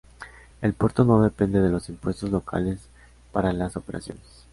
El 0.63 0.73
puerto 0.73 1.03
no 1.05 1.21
depende 1.21 1.61
de 1.61 1.69
los 1.69 1.87
impuestos 1.87 2.31
locales 2.31 2.79
para 3.31 3.53
las 3.53 3.77
operaciones. 3.77 4.47